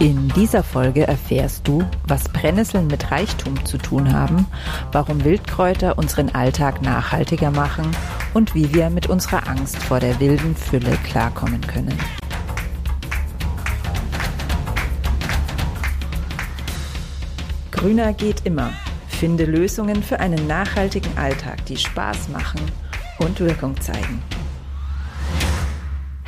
[0.00, 4.46] In dieser Folge erfährst du, was Brennnesseln mit Reichtum zu tun haben,
[4.92, 7.90] warum Wildkräuter unseren Alltag nachhaltiger machen
[8.32, 11.98] und wie wir mit unserer Angst vor der wilden Fülle klarkommen können.
[17.72, 18.70] Grüner geht immer.
[19.08, 22.60] Finde Lösungen für einen nachhaltigen Alltag, die Spaß machen
[23.18, 24.22] und Wirkung zeigen.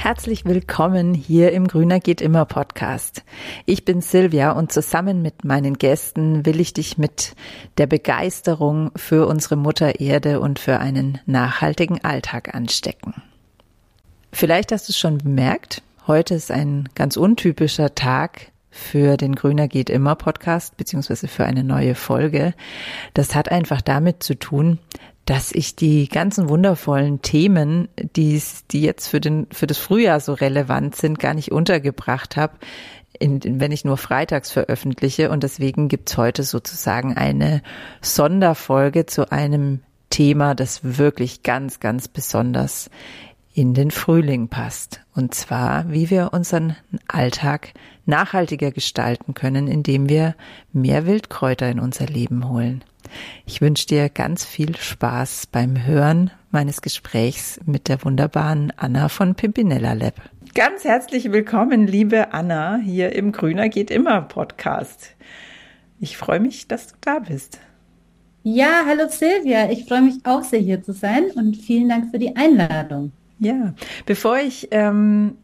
[0.03, 3.23] Herzlich willkommen hier im Grüner geht immer Podcast.
[3.67, 7.37] Ich bin Silvia und zusammen mit meinen Gästen will ich dich mit
[7.77, 13.13] der Begeisterung für unsere Mutter Erde und für einen nachhaltigen Alltag anstecken.
[14.33, 19.69] Vielleicht hast du es schon bemerkt, heute ist ein ganz untypischer Tag für den Grüner
[19.69, 22.55] geht immer Podcast beziehungsweise für eine neue Folge.
[23.15, 24.79] Das hat einfach damit zu tun,
[25.31, 30.33] dass ich die ganzen wundervollen Themen, die, die jetzt für, den, für das Frühjahr so
[30.33, 32.55] relevant sind, gar nicht untergebracht habe,
[33.17, 35.31] in, in, wenn ich nur freitags veröffentliche.
[35.31, 37.63] Und deswegen gibt's heute sozusagen eine
[38.01, 42.91] Sonderfolge zu einem Thema, das wirklich ganz, ganz besonders
[43.53, 45.01] in den Frühling passt.
[45.15, 46.77] Und zwar, wie wir unseren
[47.09, 47.73] Alltag
[48.07, 50.35] nachhaltiger gestalten können, indem wir
[50.73, 52.85] mehr Wildkräuter in unser Leben holen.
[53.47, 59.35] Ich wünsche dir ganz viel Spaß beim Hören meines Gesprächs mit der wunderbaren Anna von
[59.35, 60.15] Pimpinella Lab.
[60.55, 65.15] Ganz herzlich willkommen, liebe Anna, hier im Grüner geht immer Podcast.
[66.01, 67.61] Ich freue mich, dass du da bist.
[68.43, 69.71] Ja, hallo Silvia.
[69.71, 73.13] Ich freue mich auch sehr hier zu sein und vielen Dank für die Einladung.
[73.41, 73.75] Ja,
[74.05, 75.39] bevor ich ähm,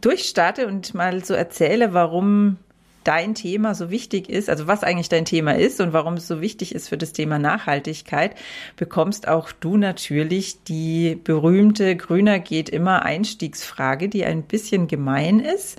[0.00, 2.58] durchstarte und mal so erzähle, warum
[3.02, 6.40] dein Thema so wichtig ist, also was eigentlich dein Thema ist und warum es so
[6.40, 8.34] wichtig ist für das Thema Nachhaltigkeit,
[8.76, 15.78] bekommst auch du natürlich die berühmte Grüner geht immer Einstiegsfrage, die ein bisschen gemein ist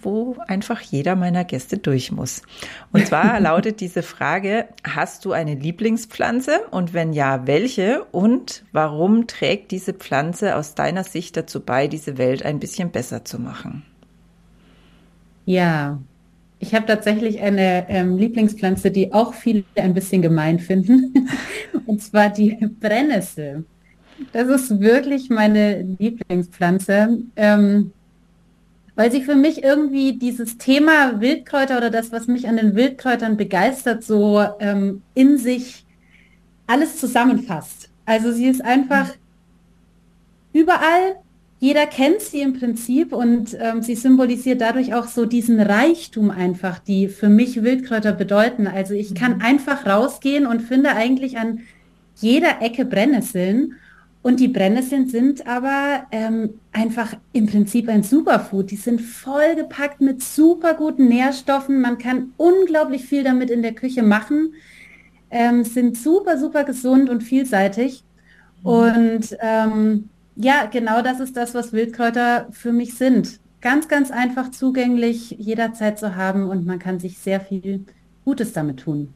[0.00, 2.42] wo einfach jeder meiner Gäste durch muss.
[2.92, 9.26] Und zwar lautet diese Frage, hast du eine Lieblingspflanze und wenn ja, welche und warum
[9.26, 13.82] trägt diese Pflanze aus deiner Sicht dazu bei, diese Welt ein bisschen besser zu machen?
[15.44, 15.98] Ja,
[16.60, 21.28] ich habe tatsächlich eine ähm, Lieblingspflanze, die auch viele ein bisschen gemein finden,
[21.86, 23.64] und zwar die Brennnessel.
[24.32, 27.92] Das ist wirklich meine Lieblingspflanze, ähm,
[28.98, 33.36] weil sie für mich irgendwie dieses Thema Wildkräuter oder das, was mich an den Wildkräutern
[33.36, 35.86] begeistert, so ähm, in sich
[36.66, 37.90] alles zusammenfasst.
[38.06, 39.10] Also sie ist einfach
[40.52, 41.14] überall
[41.60, 46.78] jeder kennt sie im Prinzip und ähm, sie symbolisiert dadurch auch so diesen Reichtum einfach,
[46.78, 48.66] die für mich Wildkräuter bedeuten.
[48.66, 49.42] Also ich kann mhm.
[49.42, 51.60] einfach rausgehen und finde eigentlich an
[52.16, 53.74] jeder Ecke Brennnesseln.
[54.22, 58.70] Und die Brennnesseln sind aber ähm, einfach im Prinzip ein Superfood.
[58.70, 61.80] Die sind vollgepackt mit super guten Nährstoffen.
[61.80, 64.54] Man kann unglaublich viel damit in der Küche machen.
[65.30, 68.02] Ähm, sind super, super gesund und vielseitig.
[68.62, 68.66] Mhm.
[68.68, 73.40] Und ähm, ja, genau das ist das, was Wildkräuter für mich sind.
[73.60, 77.84] Ganz, ganz einfach zugänglich, jederzeit zu haben und man kann sich sehr viel
[78.24, 79.12] Gutes damit tun.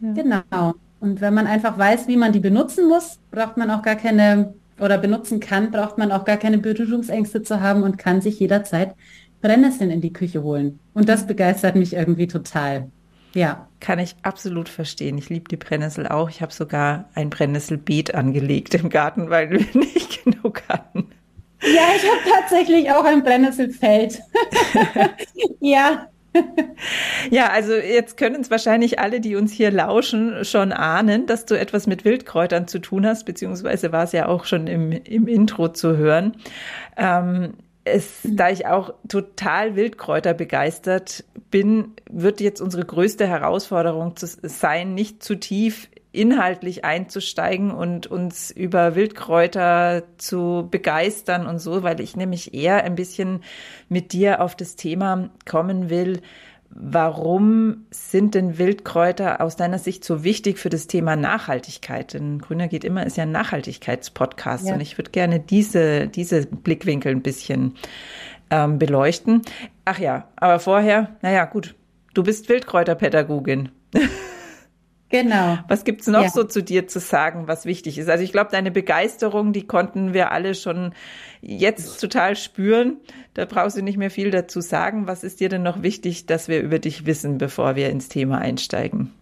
[0.00, 0.12] Ja.
[0.12, 0.74] Genau.
[1.00, 4.54] Und wenn man einfach weiß, wie man die benutzen muss, braucht man auch gar keine
[4.78, 8.94] oder benutzen kann, braucht man auch gar keine Berührungsängste zu haben und kann sich jederzeit
[9.40, 10.78] Brennnesseln in die Küche holen.
[10.92, 12.90] Und das begeistert mich irgendwie total.
[13.34, 13.68] Ja.
[13.80, 15.18] Kann ich absolut verstehen.
[15.18, 16.30] Ich liebe die Brennnessel auch.
[16.30, 21.10] Ich habe sogar ein Brennnesselbeet angelegt im Garten, weil wir nicht genug hatten.
[21.62, 24.20] Ja, ich habe tatsächlich auch ein Brennnesselfeld.
[25.60, 26.08] ja.
[27.30, 31.58] Ja, also jetzt können es wahrscheinlich alle, die uns hier lauschen, schon ahnen, dass du
[31.58, 35.68] etwas mit Wildkräutern zu tun hast, beziehungsweise war es ja auch schon im, im Intro
[35.68, 36.36] zu hören.
[36.96, 37.54] Ähm,
[37.84, 44.94] es, da ich auch total Wildkräuter begeistert bin, wird jetzt unsere größte Herausforderung zu sein,
[44.94, 52.16] nicht zu tief inhaltlich einzusteigen und uns über Wildkräuter zu begeistern und so, weil ich
[52.16, 53.42] nämlich eher ein bisschen
[53.88, 56.20] mit dir auf das Thema kommen will,
[56.78, 62.12] Warum sind denn Wildkräuter aus deiner Sicht so wichtig für das Thema Nachhaltigkeit?
[62.12, 64.74] Denn Grüner geht immer ist ja ein Nachhaltigkeitspodcast ja.
[64.74, 67.74] und ich würde gerne diese, diese Blickwinkel ein bisschen
[68.50, 69.42] ähm, beleuchten.
[69.84, 71.74] Ach ja, aber vorher, naja, gut,
[72.14, 73.70] du bist Wildkräuterpädagogin.
[75.08, 75.58] Genau.
[75.68, 76.30] Was gibt's noch ja.
[76.30, 78.08] so zu dir zu sagen, was wichtig ist?
[78.08, 80.94] Also ich glaube, deine Begeisterung, die konnten wir alle schon
[81.40, 82.96] jetzt total spüren.
[83.34, 85.06] Da brauchst du nicht mehr viel dazu sagen.
[85.06, 88.38] Was ist dir denn noch wichtig, dass wir über dich wissen, bevor wir ins Thema
[88.38, 89.12] einsteigen?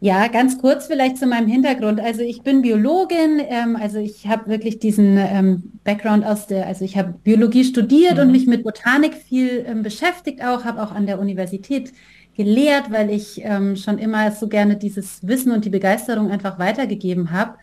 [0.00, 2.00] Ja, ganz kurz vielleicht zu meinem Hintergrund.
[2.00, 6.84] Also ich bin Biologin, ähm, also ich habe wirklich diesen ähm, Background aus der, also
[6.84, 8.22] ich habe Biologie studiert mhm.
[8.22, 11.92] und mich mit Botanik viel ähm, beschäftigt auch, habe auch an der Universität
[12.36, 17.30] gelehrt, weil ich ähm, schon immer so gerne dieses Wissen und die Begeisterung einfach weitergegeben
[17.30, 17.58] habe.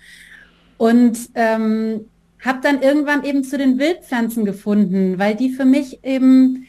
[0.78, 2.06] Und ähm,
[2.44, 6.66] habe dann irgendwann eben zu den Wildpflanzen gefunden, weil die für mich eben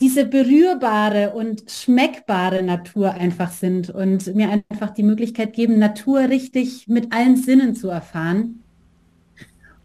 [0.00, 6.88] diese berührbare und schmeckbare Natur einfach sind und mir einfach die Möglichkeit geben, Natur richtig
[6.88, 8.64] mit allen Sinnen zu erfahren.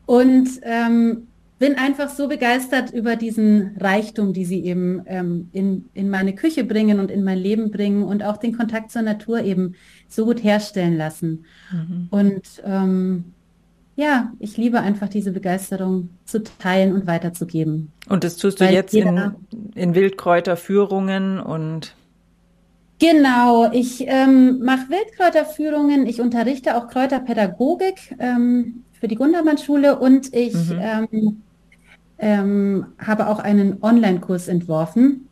[0.07, 1.27] Und ähm,
[1.59, 6.63] bin einfach so begeistert über diesen Reichtum, die sie eben ähm, in, in meine Küche
[6.63, 9.75] bringen und in mein Leben bringen und auch den Kontakt zur Natur eben
[10.07, 11.45] so gut herstellen lassen.
[11.71, 12.07] Mhm.
[12.12, 13.25] Und ähm,
[13.95, 17.92] ja, ich liebe einfach diese Begeisterung zu teilen und weiterzugeben.
[18.07, 19.33] Und das tust du Weil jetzt in,
[19.74, 21.95] in Wildkräuterführungen und
[23.00, 30.56] Genau, ich ähm, mache Wildkräuterführungen, ich unterrichte auch Kräuterpädagogik ähm, für die Gundermann-Schule und ich
[30.56, 30.80] mhm.
[30.81, 31.44] ähm,
[32.19, 35.27] ähm, habe auch einen Online-Kurs entworfen,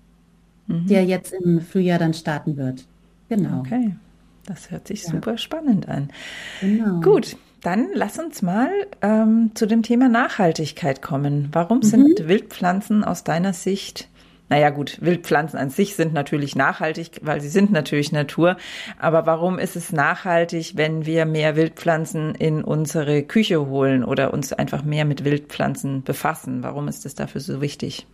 [0.68, 0.88] mhm.
[0.88, 2.86] der jetzt im Frühjahr dann starten wird.
[3.30, 3.60] Genau.
[3.60, 3.96] Okay,
[4.46, 5.12] das hört sich ja.
[5.12, 6.10] super spannend an.
[6.62, 7.02] Genau.
[7.02, 8.70] Gut, dann lass uns mal
[9.02, 11.50] ähm, zu dem Thema Nachhaltigkeit kommen.
[11.52, 11.84] Warum mhm.
[11.84, 14.08] sind Wildpflanzen aus deiner Sicht
[14.48, 18.58] naja gut, Wildpflanzen an sich sind natürlich nachhaltig, weil sie sind natürlich Natur.
[19.00, 24.54] Aber warum ist es nachhaltig, wenn wir mehr Wildpflanzen in unsere Küche holen oder uns
[24.54, 26.62] einfach mehr mit Wildpflanzen befassen?
[26.62, 28.06] Warum ist es dafür so wichtig?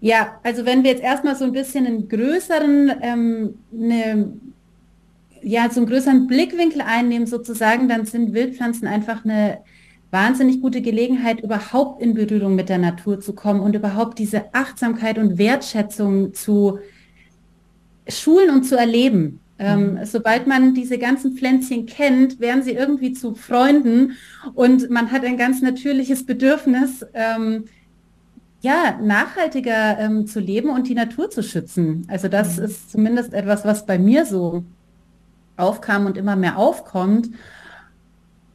[0.00, 4.32] Ja, also wenn wir jetzt erstmal so ein bisschen einen größeren, ähm, eine
[5.42, 9.58] ja, so einen größeren Blickwinkel einnehmen sozusagen, dann sind Wildpflanzen einfach eine
[10.10, 15.18] wahnsinnig gute Gelegenheit, überhaupt in Berührung mit der Natur zu kommen und überhaupt diese Achtsamkeit
[15.18, 16.78] und Wertschätzung zu
[18.08, 19.40] schulen und zu erleben.
[19.60, 20.04] Ähm, mhm.
[20.04, 24.12] sobald man diese ganzen Pflänzchen kennt, werden sie irgendwie zu Freunden
[24.54, 27.64] und man hat ein ganz natürliches Bedürfnis, ähm,
[28.60, 32.06] ja, nachhaltiger ähm, zu leben und die Natur zu schützen.
[32.08, 32.64] Also das mhm.
[32.64, 34.62] ist zumindest etwas, was bei mir so
[35.56, 37.30] aufkam und immer mehr aufkommt.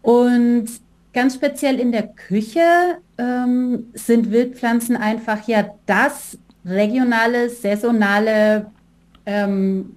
[0.01, 0.67] Und
[1.13, 2.61] ganz speziell in der Küche
[3.17, 8.67] ähm, sind Wildpflanzen einfach ja das regionale, saisonale,
[9.25, 9.95] ähm,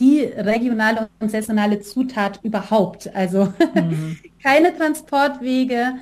[0.00, 3.14] die regionale und saisonale Zutat überhaupt.
[3.14, 4.18] Also mhm.
[4.42, 5.94] keine Transportwege,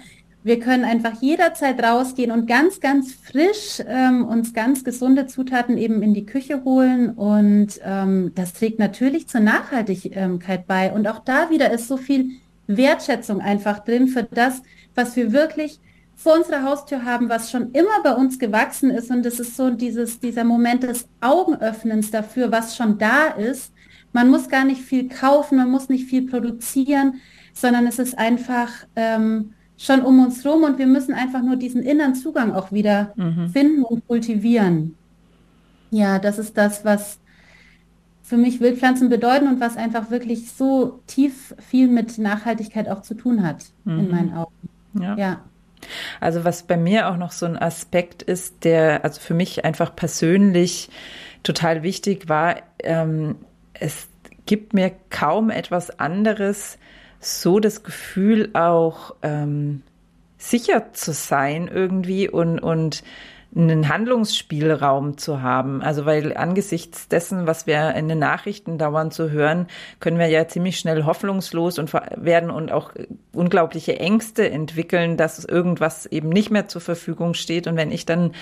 [0.44, 6.02] wir können einfach jederzeit rausgehen und ganz, ganz frisch ähm, uns ganz gesunde Zutaten eben
[6.02, 7.10] in die Küche holen.
[7.10, 10.92] Und ähm, das trägt natürlich zur Nachhaltigkeit bei.
[10.92, 12.32] Und auch da wieder ist so viel
[12.66, 14.62] Wertschätzung einfach drin für das,
[14.94, 15.80] was wir wirklich
[16.14, 19.10] vor unserer Haustür haben, was schon immer bei uns gewachsen ist.
[19.10, 23.72] Und es ist so dieses, dieser Moment des Augenöffnens dafür, was schon da ist.
[24.12, 27.20] Man muss gar nicht viel kaufen, man muss nicht viel produzieren,
[27.52, 31.82] sondern es ist einfach, ähm, schon um uns rum und wir müssen einfach nur diesen
[31.82, 33.48] inneren Zugang auch wieder mhm.
[33.48, 34.96] finden und kultivieren.
[35.90, 37.18] Ja, das ist das, was
[38.24, 43.14] für mich Wildpflanzen bedeuten und was einfach wirklich so tief viel mit Nachhaltigkeit auch zu
[43.14, 43.98] tun hat, mhm.
[43.98, 44.70] in meinen Augen.
[44.98, 45.14] Ja.
[45.16, 45.40] ja.
[46.20, 49.94] Also was bei mir auch noch so ein Aspekt ist, der also für mich einfach
[49.94, 50.88] persönlich
[51.42, 53.36] total wichtig war, ähm,
[53.74, 54.08] es
[54.46, 56.78] gibt mir kaum etwas anderes,
[57.20, 59.82] so das Gefühl auch ähm,
[60.38, 63.04] sicher zu sein irgendwie und, und
[63.56, 65.80] einen Handlungsspielraum zu haben.
[65.82, 69.68] Also weil angesichts dessen, was wir in den Nachrichten dauernd zu hören,
[70.00, 72.92] können wir ja ziemlich schnell hoffnungslos und werden und auch
[73.32, 77.66] unglaubliche Ängste entwickeln, dass irgendwas eben nicht mehr zur Verfügung steht.
[77.66, 78.32] Und wenn ich dann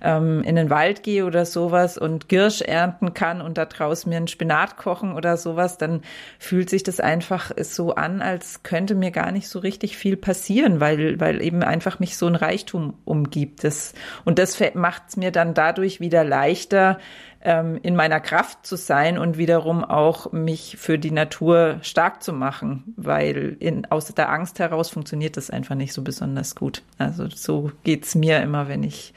[0.00, 4.16] ähm, in den Wald gehe oder sowas und Girsch ernten kann und da draußen mir
[4.16, 6.00] einen Spinat kochen oder sowas, dann
[6.38, 10.80] fühlt sich das einfach so an, als könnte mir gar nicht so richtig viel passieren,
[10.80, 13.64] weil, weil eben einfach mich so ein Reichtum umgibt.
[13.64, 13.92] Das,
[14.24, 16.98] und das macht es mir dann dadurch wieder leichter,
[17.42, 22.32] ähm, in meiner Kraft zu sein und wiederum auch mich für die Natur stark zu
[22.32, 26.82] machen, weil in, aus der Angst heraus funktioniert das einfach nicht so besonders gut.
[26.98, 29.12] Also so geht's mir immer, wenn ich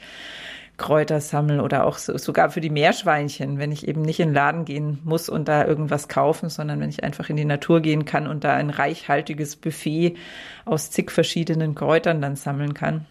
[0.76, 4.34] Kräuter sammle oder auch so, sogar für die Meerschweinchen, wenn ich eben nicht in den
[4.34, 8.04] Laden gehen muss und da irgendwas kaufen, sondern wenn ich einfach in die Natur gehen
[8.04, 10.16] kann und da ein reichhaltiges Buffet
[10.64, 13.06] aus zig verschiedenen Kräutern dann sammeln kann.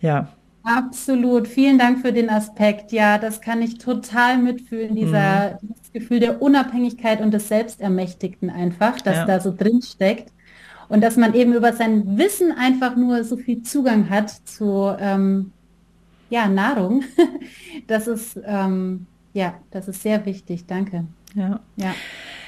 [0.00, 0.28] Ja,
[0.62, 1.48] Absolut.
[1.48, 2.92] Vielen Dank für den Aspekt.
[2.92, 5.68] Ja, das kann ich total mitfühlen, dieser, mhm.
[5.68, 9.24] dieses Gefühl der Unabhängigkeit und des Selbstermächtigten einfach, das ja.
[9.26, 10.30] da so drin steckt.
[10.88, 15.52] Und dass man eben über sein Wissen einfach nur so viel Zugang hat zu ähm,
[16.30, 17.04] ja, Nahrung.
[17.86, 20.66] das ist ähm, ja, das ist sehr wichtig.
[20.66, 21.04] Danke.
[21.34, 21.60] Ja.
[21.76, 21.94] ja.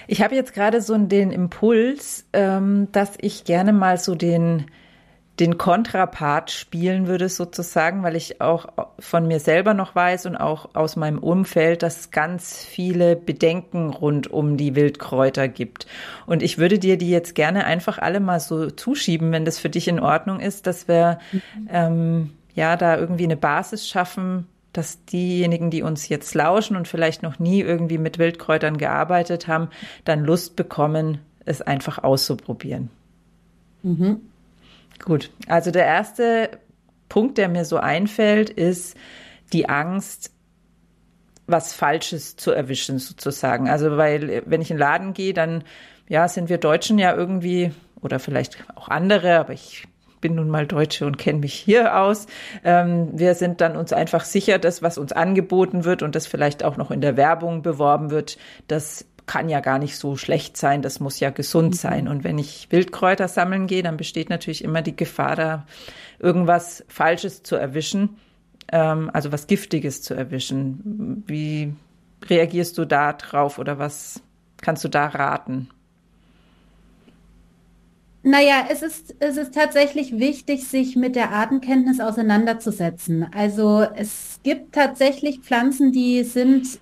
[0.08, 4.66] Ich habe jetzt gerade so den Impuls, ähm, dass ich gerne mal so den
[5.40, 8.66] den Kontrapart spielen würde sozusagen, weil ich auch
[8.98, 13.90] von mir selber noch weiß und auch aus meinem Umfeld, dass es ganz viele Bedenken
[13.90, 15.86] rund um die Wildkräuter gibt.
[16.26, 19.70] Und ich würde dir die jetzt gerne einfach alle mal so zuschieben, wenn das für
[19.70, 21.42] dich in Ordnung ist, dass wir mhm.
[21.70, 27.22] ähm, ja da irgendwie eine Basis schaffen, dass diejenigen, die uns jetzt lauschen und vielleicht
[27.22, 29.68] noch nie irgendwie mit Wildkräutern gearbeitet haben,
[30.04, 32.90] dann Lust bekommen, es einfach auszuprobieren.
[33.82, 34.20] Mhm.
[35.04, 36.50] Gut, also der erste
[37.08, 38.96] Punkt, der mir so einfällt, ist
[39.52, 40.32] die Angst,
[41.46, 43.68] was Falsches zu erwischen sozusagen.
[43.68, 45.64] Also weil wenn ich in den Laden gehe, dann
[46.08, 49.86] ja sind wir Deutschen ja irgendwie oder vielleicht auch andere, aber ich
[50.20, 52.26] bin nun mal Deutsche und kenne mich hier aus.
[52.62, 56.62] Ähm, wir sind dann uns einfach sicher, dass was uns angeboten wird und das vielleicht
[56.62, 58.38] auch noch in der Werbung beworben wird,
[58.68, 61.74] das kann ja gar nicht so schlecht sein, das muss ja gesund mhm.
[61.74, 62.08] sein.
[62.08, 65.66] Und wenn ich Wildkräuter sammeln gehe, dann besteht natürlich immer die Gefahr, da
[66.18, 68.16] irgendwas Falsches zu erwischen,
[68.72, 71.22] ähm, also was Giftiges zu erwischen.
[71.28, 71.72] Wie
[72.28, 74.20] reagierst du da drauf oder was
[74.62, 75.68] kannst du da raten?
[78.24, 83.28] Naja, es ist, es ist tatsächlich wichtig, sich mit der Artenkenntnis auseinanderzusetzen.
[83.32, 86.80] Also es gibt tatsächlich Pflanzen, die sind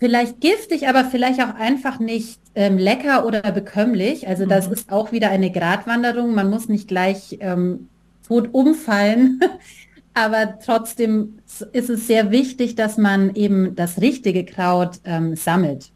[0.00, 4.26] vielleicht giftig, aber vielleicht auch einfach nicht ähm, lecker oder bekömmlich.
[4.26, 4.72] Also das mhm.
[4.72, 6.34] ist auch wieder eine Gratwanderung.
[6.34, 7.88] Man muss nicht gleich ähm,
[8.26, 9.40] tot umfallen.
[10.14, 11.38] aber trotzdem
[11.72, 15.92] ist es sehr wichtig, dass man eben das richtige Kraut ähm, sammelt.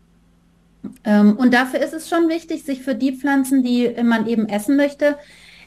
[1.03, 4.77] Ähm, und dafür ist es schon wichtig, sich für die Pflanzen, die man eben essen
[4.77, 5.17] möchte,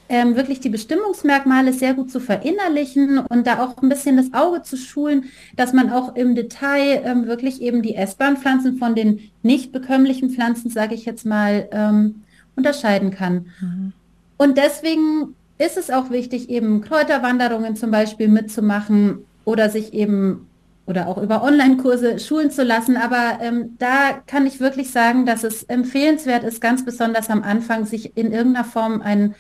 [0.10, 4.64] ähm, wirklich die Bestimmungsmerkmale sehr gut zu verinnerlichen und da auch ein bisschen das Auge
[4.64, 9.32] zu schulen, dass man auch im Detail ähm, wirklich eben die essbaren Pflanzen von den
[9.44, 12.24] nicht bekömmlichen Pflanzen, sage ich jetzt mal, ähm,
[12.56, 13.48] unterscheiden kann.
[13.60, 13.94] Mhm.
[14.38, 20.48] Und deswegen ist es auch wichtig, eben Kräuterwanderungen zum Beispiel mitzumachen oder sich eben
[20.86, 22.96] oder auch über Online-Kurse schulen zu lassen.
[22.96, 27.86] Aber ähm, da kann ich wirklich sagen, dass es empfehlenswert ist, ganz besonders am Anfang,
[27.86, 29.36] sich in irgendeiner Form einen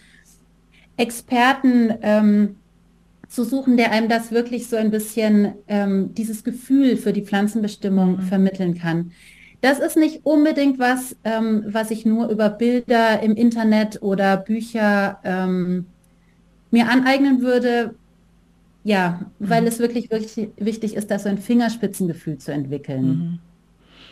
[0.97, 2.55] Experten ähm,
[3.27, 8.17] zu suchen, der einem das wirklich so ein bisschen ähm, dieses Gefühl für die Pflanzenbestimmung
[8.17, 8.21] mhm.
[8.21, 9.11] vermitteln kann.
[9.61, 15.19] Das ist nicht unbedingt was, ähm, was ich nur über Bilder im Internet oder Bücher
[15.23, 15.85] ähm,
[16.71, 17.95] mir aneignen würde.
[18.83, 19.49] Ja, mhm.
[19.49, 23.05] weil es wirklich, wirklich wichtig ist, da so ein Fingerspitzengefühl zu entwickeln.
[23.05, 23.39] Mhm.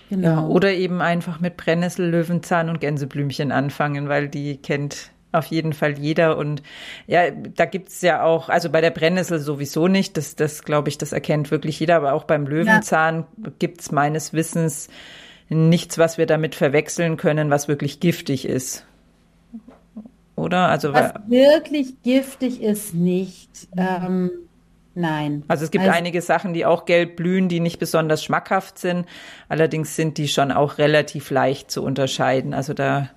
[0.10, 0.27] Genau.
[0.27, 5.74] Ja, oder eben einfach mit Brennnessel, Löwenzahn und Gänseblümchen anfangen, weil die kennt auf jeden
[5.74, 6.38] Fall jeder.
[6.38, 6.63] Und
[7.08, 10.98] ja, da gibt's ja auch, also bei der Brennnessel sowieso nicht, das, das glaube ich,
[10.98, 13.51] das erkennt wirklich jeder, aber auch beim Löwenzahn ja.
[13.60, 14.89] gibt's meines Wissens
[15.50, 18.86] nichts, was wir damit verwechseln können, was wirklich giftig ist.
[20.36, 20.68] Oder?
[20.68, 23.50] Also was wirklich giftig ist, nicht.
[23.77, 24.32] Ähm,
[24.94, 25.44] nein.
[25.48, 29.06] Also es gibt also, einige Sachen, die auch gelb blühen, die nicht besonders schmackhaft sind.
[29.48, 32.54] Allerdings sind die schon auch relativ leicht zu unterscheiden.
[32.54, 33.10] Also da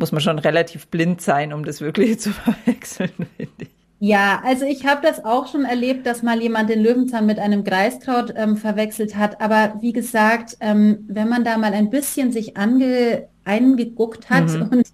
[0.00, 3.68] muss man schon relativ blind sein, um das wirklich zu verwechseln, finde ich.
[4.02, 7.64] Ja, also ich habe das auch schon erlebt, dass mal jemand den Löwenzahn mit einem
[7.64, 9.42] Greiskraut ähm, verwechselt hat.
[9.42, 14.68] Aber wie gesagt, ähm, wenn man da mal ein bisschen sich ange, eingeguckt hat mhm.
[14.70, 14.86] und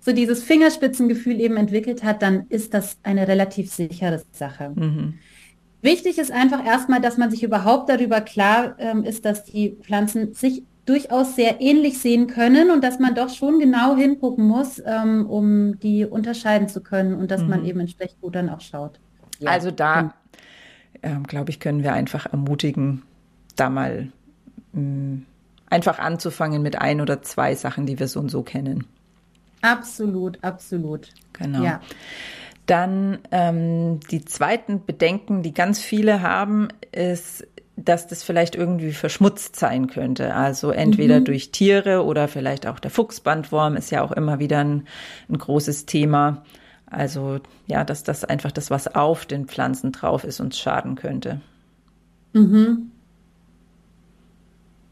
[0.00, 4.72] so dieses Fingerspitzengefühl eben entwickelt hat, dann ist das eine relativ sichere Sache.
[4.74, 5.14] Mhm.
[5.80, 10.34] Wichtig ist einfach erstmal, dass man sich überhaupt darüber klar ähm, ist, dass die Pflanzen
[10.34, 15.26] sich durchaus sehr ähnlich sehen können und dass man doch schon genau hingucken muss, ähm,
[15.26, 17.48] um die unterscheiden zu können und dass mhm.
[17.48, 18.98] man eben entsprechend gut dann auch schaut.
[19.38, 19.50] Ja.
[19.50, 20.14] Also da,
[21.02, 23.02] äh, glaube ich, können wir einfach ermutigen,
[23.56, 24.08] da mal
[24.72, 25.26] mh, mm,
[25.68, 28.86] einfach anzufangen mit ein oder zwei Sachen, die wir so und so kennen.
[29.60, 31.08] Absolut, absolut.
[31.34, 31.62] Genau.
[31.62, 31.80] Ja.
[32.66, 37.46] Dann ähm, die zweiten Bedenken, die ganz viele haben, ist
[37.84, 40.34] dass das vielleicht irgendwie verschmutzt sein könnte.
[40.34, 41.24] Also entweder mhm.
[41.26, 44.86] durch Tiere oder vielleicht auch der Fuchsbandwurm ist ja auch immer wieder ein,
[45.28, 46.42] ein großes Thema.
[46.86, 51.40] Also ja, dass das einfach das, was auf den Pflanzen drauf ist, uns schaden könnte.
[52.32, 52.90] Mhm.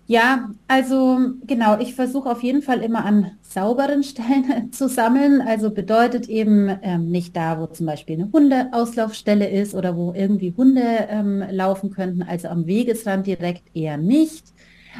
[0.08, 5.40] Ja, also genau, ich versuche auf jeden Fall immer an sauberen Stellen zu sammeln.
[5.40, 10.54] Also bedeutet eben ähm, nicht da, wo zum Beispiel eine Hundeauslaufstelle ist oder wo irgendwie
[10.56, 12.22] Hunde ähm, laufen könnten.
[12.22, 14.52] Also am Wegesrand direkt eher nicht.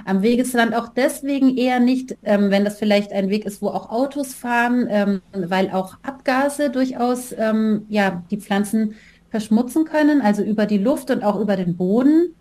[0.05, 3.89] Am Wegesrand auch deswegen eher nicht, ähm, wenn das vielleicht ein Weg ist, wo auch
[3.91, 8.95] Autos fahren, ähm, weil auch Abgase durchaus ähm, ja die Pflanzen
[9.31, 12.36] verschmutzen können, also über die Luft und auch über den Boden.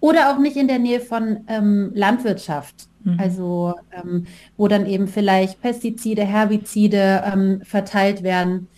[0.00, 2.88] Oder auch nicht in der Nähe von ähm, Landwirtschaft.
[3.04, 3.18] Mhm.
[3.18, 4.26] Also ähm,
[4.56, 8.68] wo dann eben vielleicht Pestizide, Herbizide ähm, verteilt werden.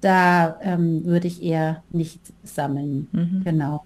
[0.00, 3.08] Da ähm, würde ich eher nicht sammeln.
[3.12, 3.42] Mhm.
[3.44, 3.84] Genau.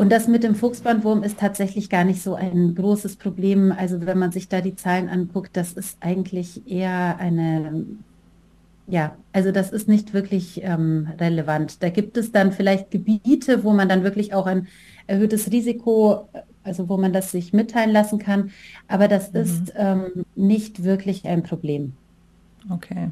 [0.00, 3.70] Und das mit dem Fuchsbandwurm ist tatsächlich gar nicht so ein großes Problem.
[3.70, 7.84] Also wenn man sich da die Zahlen anguckt, das ist eigentlich eher eine,
[8.86, 11.82] ja, also das ist nicht wirklich ähm, relevant.
[11.82, 14.68] Da gibt es dann vielleicht Gebiete, wo man dann wirklich auch ein
[15.10, 16.28] erhöhtes Risiko,
[16.62, 18.52] also wo man das sich mitteilen lassen kann.
[18.86, 19.40] Aber das mhm.
[19.40, 21.94] ist ähm, nicht wirklich ein Problem.
[22.70, 23.10] Okay.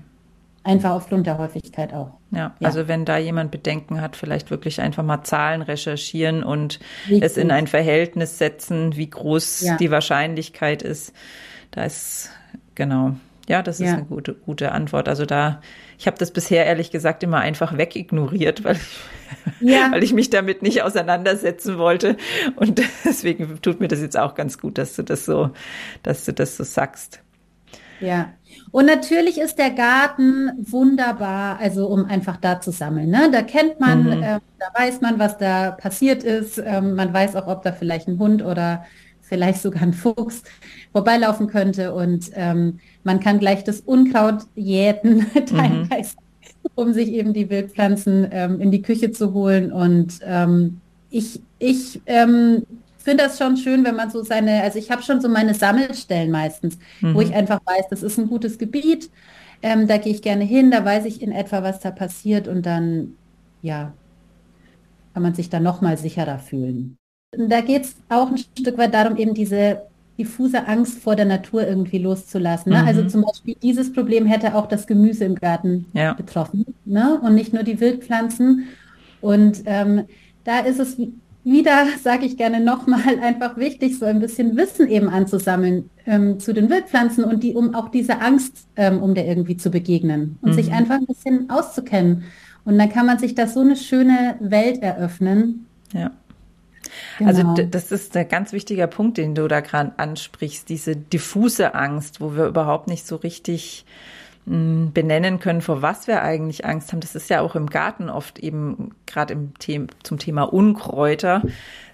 [0.62, 2.10] Einfach aufgrund der Häufigkeit auch.
[2.30, 6.78] Ja, ja, also wenn da jemand Bedenken hat, vielleicht wirklich einfach mal Zahlen recherchieren und
[7.08, 7.22] Richtig.
[7.22, 9.76] es in ein Verhältnis setzen, wie groß ja.
[9.78, 11.12] die Wahrscheinlichkeit ist.
[11.70, 12.30] Da ist,
[12.74, 13.16] genau.
[13.48, 13.94] Ja, das ist ja.
[13.94, 15.08] eine gute, gute Antwort.
[15.08, 15.60] Also da,
[15.98, 19.00] ich habe das bisher ehrlich gesagt immer einfach wegignoriert, weil ich,
[19.60, 19.90] ja.
[19.90, 22.16] weil ich mich damit nicht auseinandersetzen wollte.
[22.56, 25.50] Und deswegen tut mir das jetzt auch ganz gut, dass du das so,
[26.02, 27.22] dass du das so sagst.
[28.00, 28.32] Ja,
[28.70, 33.10] und natürlich ist der Garten wunderbar, also um einfach da zu sammeln.
[33.10, 33.30] Ne?
[33.32, 34.22] Da kennt man, mhm.
[34.22, 36.58] äh, da weiß man, was da passiert ist.
[36.58, 38.84] Ähm, man weiß auch, ob da vielleicht ein Hund oder
[39.28, 40.42] vielleicht sogar ein Fuchs
[40.92, 41.94] vorbeilaufen könnte.
[41.94, 46.70] Und ähm, man kann gleich das Unkraut jäten, teilweise, mhm.
[46.74, 49.72] um sich eben die Wildpflanzen ähm, in die Küche zu holen.
[49.72, 50.80] Und ähm,
[51.10, 52.64] ich, ich ähm,
[52.98, 56.30] finde das schon schön, wenn man so seine, also ich habe schon so meine Sammelstellen
[56.30, 57.14] meistens, mhm.
[57.14, 59.10] wo ich einfach weiß, das ist ein gutes Gebiet,
[59.62, 62.66] ähm, da gehe ich gerne hin, da weiß ich in etwa, was da passiert und
[62.66, 63.16] dann,
[63.62, 63.92] ja,
[65.14, 66.96] kann man sich dann nochmal sicherer fühlen.
[67.32, 69.82] Da geht es auch ein Stück weit darum, eben diese
[70.18, 72.72] diffuse Angst vor der Natur irgendwie loszulassen.
[72.72, 72.78] Ne?
[72.78, 73.06] Also mhm.
[73.06, 76.14] Also zum Beispiel dieses Problem hätte auch das Gemüse im Garten ja.
[76.14, 77.20] betroffen ne?
[77.22, 78.66] und nicht nur die Wildpflanzen.
[79.20, 80.04] Und ähm,
[80.44, 80.96] da ist es
[81.44, 86.52] wieder, sage ich gerne nochmal, einfach wichtig, so ein bisschen Wissen eben anzusammeln ähm, zu
[86.52, 90.50] den Wildpflanzen und die, um auch diese Angst, ähm, um der irgendwie zu begegnen und
[90.50, 90.54] mhm.
[90.54, 92.24] sich einfach ein bisschen auszukennen.
[92.64, 95.66] Und dann kann man sich da so eine schöne Welt eröffnen.
[95.92, 96.10] Ja.
[97.24, 97.54] Also genau.
[97.54, 102.20] Also das ist ein ganz wichtiger Punkt, den du da gerade ansprichst, diese diffuse Angst,
[102.20, 103.84] wo wir überhaupt nicht so richtig
[104.48, 107.00] benennen können, vor was wir eigentlich Angst haben.
[107.00, 111.42] Das ist ja auch im Garten oft eben gerade im Thema, zum Thema Unkräuter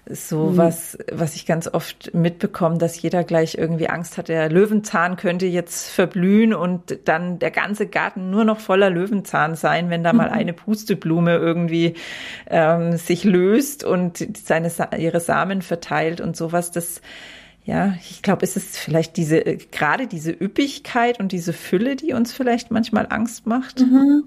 [0.07, 0.57] so mhm.
[0.57, 5.47] was, was ich ganz oft mitbekomme, dass jeder gleich irgendwie Angst hat, der Löwenzahn könnte
[5.47, 10.27] jetzt verblühen und dann der ganze Garten nur noch voller Löwenzahn sein, wenn da mal
[10.27, 10.33] mhm.
[10.33, 11.95] eine Pusteblume irgendwie
[12.49, 16.71] ähm, sich löst und seine ihre Samen verteilt und sowas.
[16.71, 17.01] Das
[17.65, 22.13] ja, ich glaube, es ist vielleicht diese, äh, gerade diese Üppigkeit und diese Fülle, die
[22.13, 23.79] uns vielleicht manchmal Angst macht.
[23.79, 24.25] Mhm.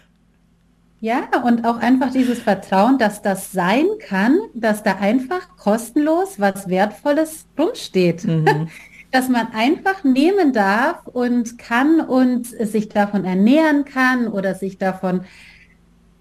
[1.00, 6.68] ja, und auch einfach dieses Vertrauen, dass das sein kann, dass da einfach kostenlos was
[6.68, 8.24] Wertvolles rumsteht.
[8.24, 8.68] Mhm.
[9.12, 15.22] dass man einfach nehmen darf und kann und sich davon ernähren kann oder sich davon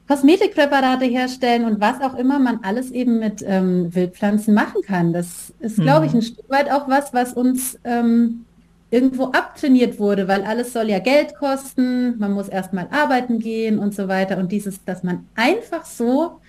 [0.09, 5.13] Kosmetikpräparate herstellen und was auch immer man alles eben mit ähm, Wildpflanzen machen kann.
[5.13, 5.83] Das ist, mhm.
[5.83, 8.43] glaube ich, ein Stück weit auch was, was uns ähm,
[8.89, 13.93] irgendwo abtrainiert wurde, weil alles soll ja Geld kosten, man muss erstmal arbeiten gehen und
[13.93, 14.39] so weiter.
[14.39, 16.39] Und dieses, dass man einfach so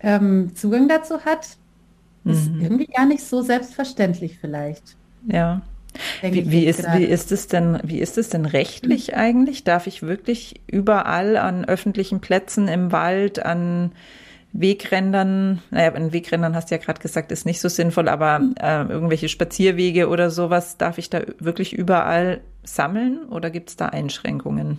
[0.00, 1.48] ähm, Zugang dazu hat,
[2.24, 2.62] ist mhm.
[2.62, 4.96] irgendwie gar nicht so selbstverständlich vielleicht.
[5.26, 5.60] Ja.
[6.22, 9.14] Wie, wie, ist, wie ist es denn, wie ist es denn rechtlich mhm.
[9.14, 9.64] eigentlich?
[9.64, 13.92] Darf ich wirklich überall an öffentlichen Plätzen im Wald, an
[14.52, 18.82] Wegrändern, naja, an Wegrändern hast du ja gerade gesagt, ist nicht so sinnvoll, aber äh,
[18.82, 24.78] irgendwelche Spazierwege oder sowas, darf ich da wirklich überall sammeln oder gibt es da Einschränkungen?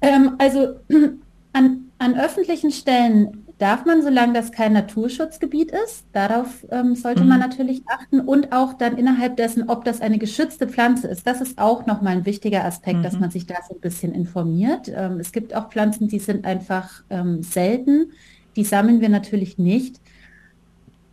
[0.00, 0.76] Ähm, also
[1.52, 6.04] an, an öffentlichen Stellen darf man, solange das kein Naturschutzgebiet ist.
[6.12, 7.30] Darauf ähm, sollte mhm.
[7.30, 11.26] man natürlich achten und auch dann innerhalb dessen, ob das eine geschützte Pflanze ist.
[11.26, 13.02] Das ist auch nochmal ein wichtiger Aspekt, mhm.
[13.02, 14.90] dass man sich da so ein bisschen informiert.
[14.94, 18.12] Ähm, es gibt auch Pflanzen, die sind einfach ähm, selten.
[18.56, 20.00] Die sammeln wir natürlich nicht.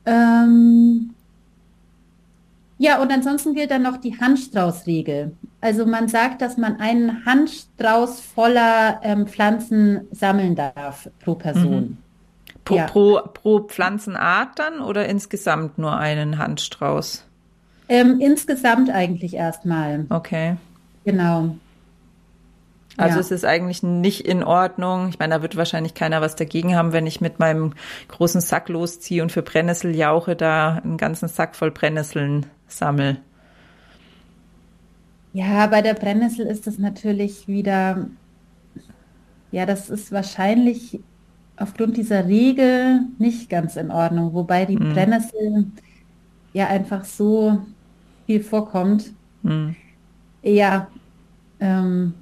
[0.05, 1.13] Ähm,
[2.77, 5.31] ja, und ansonsten gilt dann noch die Handstraußregel.
[5.61, 11.81] Also man sagt, dass man einen Handstrauß voller ähm, Pflanzen sammeln darf pro Person.
[11.81, 11.97] Mhm.
[12.65, 12.85] Pro, ja.
[12.85, 17.25] pro, pro Pflanzenart dann oder insgesamt nur einen Handstrauß?
[17.89, 20.05] Ähm, insgesamt eigentlich erstmal.
[20.09, 20.55] Okay.
[21.03, 21.55] Genau.
[22.95, 23.21] Also ja.
[23.21, 25.09] es ist eigentlich nicht in Ordnung.
[25.09, 27.73] Ich meine, da wird wahrscheinlich keiner was dagegen haben, wenn ich mit meinem
[28.07, 33.17] großen Sack losziehe und für Brennnesseljauche da einen ganzen Sack voll Brennnesseln sammel.
[35.33, 38.05] Ja, bei der Brennnessel ist das natürlich wieder,
[39.51, 40.99] ja, das ist wahrscheinlich
[41.57, 44.93] aufgrund dieser Regel nicht ganz in Ordnung, wobei die mhm.
[44.93, 45.65] Brennnessel
[46.53, 47.61] ja einfach so
[48.25, 49.11] viel vorkommt.
[49.43, 49.75] Mhm.
[50.41, 50.87] Ja,
[51.59, 52.13] ähm,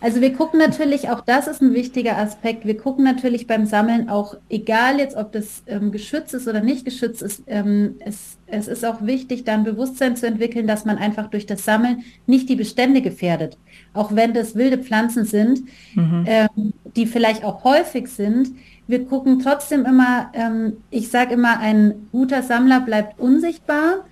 [0.00, 4.08] also wir gucken natürlich, auch das ist ein wichtiger Aspekt, wir gucken natürlich beim Sammeln
[4.08, 8.66] auch, egal jetzt, ob das ähm, geschützt ist oder nicht geschützt ist, ähm, es, es
[8.66, 12.56] ist auch wichtig, dann Bewusstsein zu entwickeln, dass man einfach durch das Sammeln nicht die
[12.56, 13.58] Bestände gefährdet.
[13.92, 15.60] Auch wenn das wilde Pflanzen sind,
[15.94, 16.24] mhm.
[16.26, 18.52] ähm, die vielleicht auch häufig sind.
[18.86, 24.06] Wir gucken trotzdem immer, ähm, ich sage immer, ein guter Sammler bleibt unsichtbar.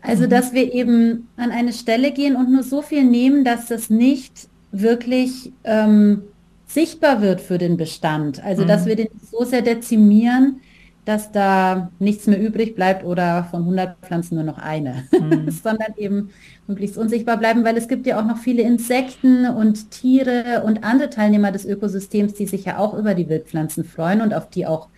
[0.00, 0.30] Also, mhm.
[0.30, 4.48] dass wir eben an eine Stelle gehen und nur so viel nehmen, dass das nicht
[4.72, 6.22] wirklich ähm,
[6.66, 8.42] sichtbar wird für den Bestand.
[8.42, 8.68] Also, mhm.
[8.68, 10.60] dass wir den so sehr dezimieren,
[11.04, 15.50] dass da nichts mehr übrig bleibt oder von 100 Pflanzen nur noch eine, mhm.
[15.62, 16.30] sondern eben
[16.66, 21.10] möglichst unsichtbar bleiben, weil es gibt ja auch noch viele Insekten und Tiere und andere
[21.10, 24.88] Teilnehmer des Ökosystems, die sich ja auch über die Wildpflanzen freuen und auf die auch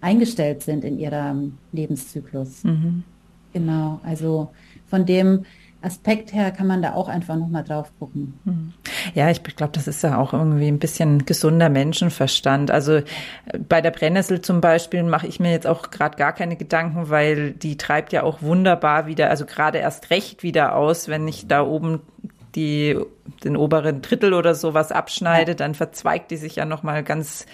[0.00, 2.62] eingestellt sind in ihrem Lebenszyklus.
[2.62, 3.02] Mhm.
[3.52, 4.50] Genau, also
[4.86, 5.44] von dem
[5.80, 8.38] Aspekt her kann man da auch einfach nochmal drauf gucken.
[8.44, 8.72] Hm.
[9.14, 12.70] Ja, ich glaube, das ist ja auch irgendwie ein bisschen gesunder Menschenverstand.
[12.70, 13.04] Also äh,
[13.68, 17.52] bei der Brennnessel zum Beispiel mache ich mir jetzt auch gerade gar keine Gedanken, weil
[17.52, 21.62] die treibt ja auch wunderbar wieder, also gerade erst recht wieder aus, wenn ich da
[21.62, 22.00] oben
[22.54, 22.98] die
[23.44, 27.46] den oberen Drittel oder sowas abschneide, dann verzweigt die sich ja nochmal ganz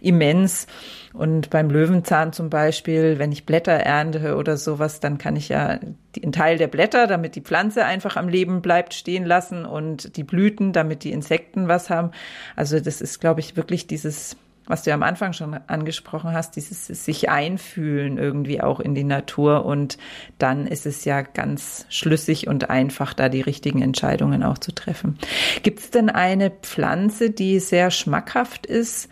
[0.00, 0.66] immens.
[1.12, 5.78] Und beim Löwenzahn zum Beispiel, wenn ich Blätter ernte oder sowas, dann kann ich ja
[6.16, 10.24] den Teil der Blätter, damit die Pflanze einfach am Leben bleibt, stehen lassen und die
[10.24, 12.10] Blüten, damit die Insekten was haben.
[12.56, 16.56] Also das ist, glaube ich, wirklich dieses was du ja am Anfang schon angesprochen hast,
[16.56, 19.98] dieses sich einfühlen irgendwie auch in die Natur und
[20.38, 25.18] dann ist es ja ganz schlüssig und einfach, da die richtigen Entscheidungen auch zu treffen.
[25.62, 29.08] Gibt es denn eine Pflanze, die sehr schmackhaft ist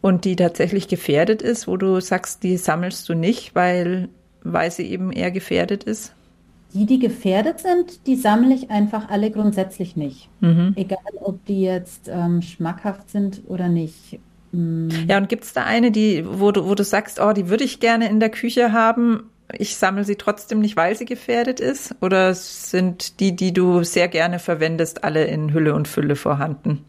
[0.00, 4.08] und die tatsächlich gefährdet ist, wo du sagst, die sammelst du nicht, weil,
[4.42, 6.12] weil sie eben eher gefährdet ist?
[6.74, 10.28] Die, die gefährdet sind, die sammle ich einfach alle grundsätzlich nicht.
[10.40, 10.74] Mhm.
[10.76, 14.18] Egal, ob die jetzt ähm, schmackhaft sind oder nicht.
[14.52, 17.64] Ja, und gibt es da eine, die, wo du, wo du sagst, oh, die würde
[17.64, 21.94] ich gerne in der Küche haben, ich sammle sie trotzdem nicht, weil sie gefährdet ist?
[22.00, 26.84] Oder sind die, die du sehr gerne verwendest, alle in Hülle und Fülle vorhanden?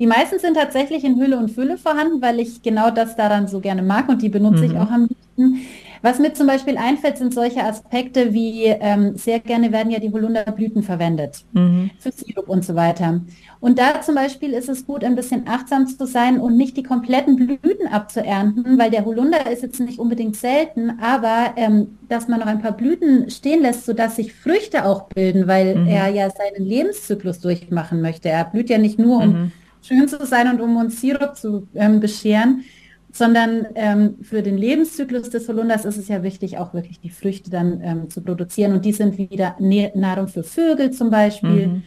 [0.00, 3.60] Die meisten sind tatsächlich in Hülle und Fülle vorhanden, weil ich genau das daran so
[3.60, 4.70] gerne mag und die benutze mhm.
[4.70, 5.60] ich auch am liebsten.
[6.02, 10.10] Was mir zum Beispiel einfällt, sind solche Aspekte wie ähm, sehr gerne werden ja die
[10.10, 11.90] Holunderblüten verwendet mhm.
[11.98, 13.20] für Sirup und so weiter.
[13.60, 16.82] Und da zum Beispiel ist es gut, ein bisschen achtsam zu sein und nicht die
[16.82, 22.40] kompletten Blüten abzuernten, weil der Holunder ist jetzt nicht unbedingt selten, aber ähm, dass man
[22.40, 25.86] noch ein paar Blüten stehen lässt, sodass sich Früchte auch bilden, weil mhm.
[25.86, 28.30] er ja seinen Lebenszyklus durchmachen möchte.
[28.30, 29.52] Er blüht ja nicht nur, um mhm.
[29.82, 32.64] Schön zu sein und um uns Sirup zu ähm, bescheren,
[33.12, 37.50] sondern ähm, für den Lebenszyklus des Holunders ist es ja wichtig, auch wirklich die Früchte
[37.50, 38.72] dann ähm, zu produzieren.
[38.72, 41.66] Und die sind wieder Nahrung für Vögel zum Beispiel.
[41.66, 41.82] Mhm.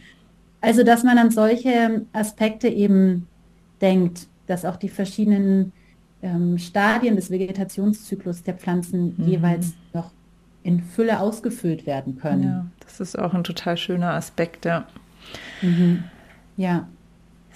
[0.60, 3.26] Also, dass man an solche Aspekte eben
[3.80, 5.72] denkt, dass auch die verschiedenen
[6.22, 9.28] ähm, Stadien des Vegetationszyklus der Pflanzen mhm.
[9.28, 10.10] jeweils noch
[10.62, 12.42] in Fülle ausgefüllt werden können.
[12.42, 14.86] Ja, das ist auch ein total schöner Aspekt, ja.
[15.62, 16.04] Mhm.
[16.56, 16.88] Ja.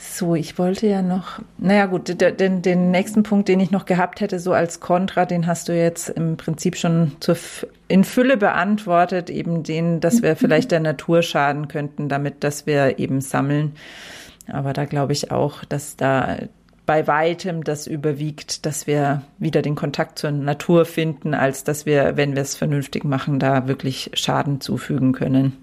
[0.01, 4.21] So, ich wollte ja noch, naja gut, den, den nächsten Punkt, den ich noch gehabt
[4.21, 7.37] hätte, so als Kontra, den hast du jetzt im Prinzip schon zur,
[7.89, 13.01] in Fülle beantwortet, eben den, dass wir vielleicht der Natur schaden könnten, damit, dass wir
[13.01, 13.73] eben sammeln.
[14.47, 16.37] Aber da glaube ich auch, dass da
[16.87, 22.17] bei weitem das überwiegt, dass wir wieder den Kontakt zur Natur finden, als dass wir,
[22.17, 25.57] wenn wir es vernünftig machen, da wirklich Schaden zufügen können.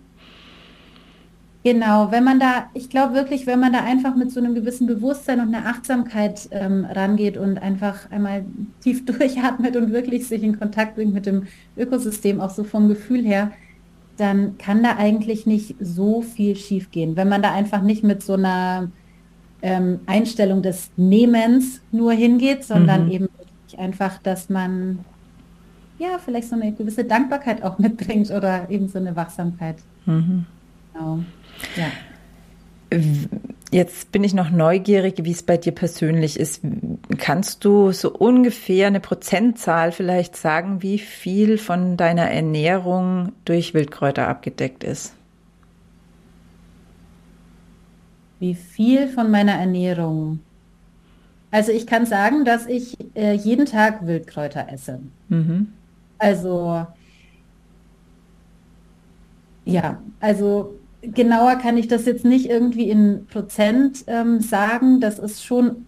[1.65, 4.85] Genau, wenn man da, ich glaube wirklich, wenn man da einfach mit so einem gewissen
[4.85, 8.45] Bewusstsein und einer Achtsamkeit ähm, rangeht und einfach einmal
[8.81, 13.25] tief durchatmet und wirklich sich in Kontakt bringt mit dem Ökosystem, auch so vom Gefühl
[13.25, 13.51] her,
[14.17, 17.15] dann kann da eigentlich nicht so viel schiefgehen.
[17.15, 18.91] Wenn man da einfach nicht mit so einer
[19.63, 23.11] ähm, Einstellung des Nehmens nur hingeht, sondern mhm.
[23.11, 23.29] eben
[23.75, 24.99] einfach, dass man
[25.97, 29.77] ja vielleicht so eine gewisse Dankbarkeit auch mitbringt oder eben so eine Wachsamkeit.
[30.05, 30.45] Mhm.
[30.93, 31.23] Genau.
[31.75, 32.99] Ja.
[33.71, 36.61] Jetzt bin ich noch neugierig, wie es bei dir persönlich ist.
[37.17, 44.27] Kannst du so ungefähr eine Prozentzahl vielleicht sagen, wie viel von deiner Ernährung durch Wildkräuter
[44.27, 45.13] abgedeckt ist?
[48.39, 50.39] Wie viel von meiner Ernährung?
[51.51, 54.99] Also ich kann sagen, dass ich äh, jeden Tag Wildkräuter esse.
[55.29, 55.69] Mhm.
[56.17, 56.85] Also
[59.65, 60.75] ja, also
[61.13, 64.99] genauer kann ich das jetzt nicht irgendwie in Prozent ähm, sagen.
[64.99, 65.85] Das ist schon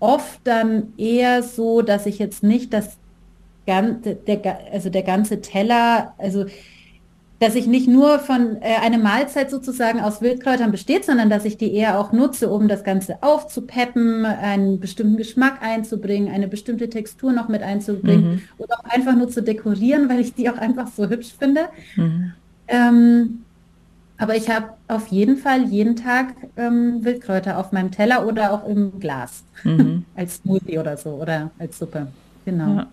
[0.00, 2.96] oft dann eher so, dass ich jetzt nicht das
[3.66, 6.46] ganze, der, also der ganze Teller, also
[7.40, 11.56] dass ich nicht nur von äh, eine Mahlzeit sozusagen aus Wildkräutern besteht, sondern dass ich
[11.56, 17.32] die eher auch nutze, um das Ganze aufzupeppen, einen bestimmten Geschmack einzubringen, eine bestimmte Textur
[17.32, 18.42] noch mit einzubringen mhm.
[18.58, 21.68] oder auch einfach nur zu dekorieren, weil ich die auch einfach so hübsch finde.
[21.94, 22.32] Mhm.
[22.66, 23.44] Ähm,
[24.18, 28.68] aber ich habe auf jeden Fall jeden Tag ähm, Wildkräuter auf meinem Teller oder auch
[28.68, 30.04] im Glas mhm.
[30.16, 32.08] als Smoothie oder so oder als Suppe.
[32.44, 32.76] Genau.
[32.76, 32.86] Ja.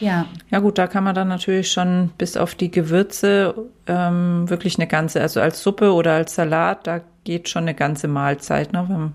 [0.00, 0.26] Ja.
[0.50, 3.54] Ja gut, da kann man dann natürlich schon bis auf die Gewürze
[3.86, 8.08] ähm, wirklich eine ganze, also als Suppe oder als Salat, da geht schon eine ganze
[8.08, 8.72] Mahlzeit.
[8.72, 8.86] Ne?
[8.88, 9.12] Wenn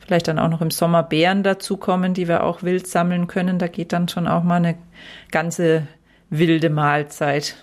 [0.00, 3.68] vielleicht dann auch noch im Sommer Beeren dazukommen, die wir auch wild sammeln können, da
[3.68, 4.74] geht dann schon auch mal eine
[5.30, 5.86] ganze
[6.30, 7.56] wilde Mahlzeit.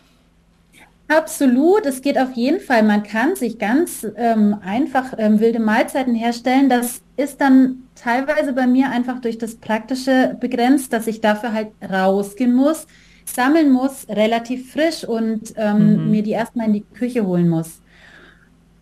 [1.15, 2.83] Absolut, es geht auf jeden Fall.
[2.83, 6.69] Man kann sich ganz ähm, einfach ähm, wilde Mahlzeiten herstellen.
[6.69, 11.69] Das ist dann teilweise bei mir einfach durch das Praktische begrenzt, dass ich dafür halt
[11.87, 12.87] rausgehen muss,
[13.25, 16.11] sammeln muss, relativ frisch und ähm, mhm.
[16.11, 17.81] mir die erstmal in die Küche holen muss.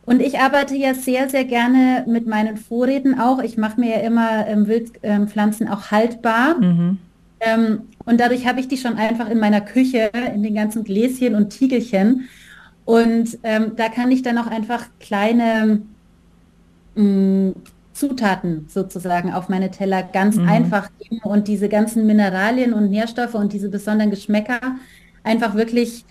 [0.06, 3.40] Und ich arbeite ja sehr, sehr gerne mit meinen Vorräten auch.
[3.40, 6.60] Ich mache mir ja immer ähm, Wildpflanzen ähm, auch haltbar.
[6.60, 6.98] Mhm.
[7.40, 11.34] Ähm, und dadurch habe ich die schon einfach in meiner Küche, in den ganzen Gläschen
[11.34, 12.28] und Tiegelchen.
[12.84, 15.82] Und ähm, da kann ich dann auch einfach kleine
[16.96, 17.56] mh, mm,
[17.94, 20.50] Zutaten sozusagen auf meine Teller ganz mhm.
[20.50, 24.60] einfach geben und diese ganzen Mineralien und Nährstoffe und diese besonderen Geschmäcker
[25.24, 26.04] einfach wirklich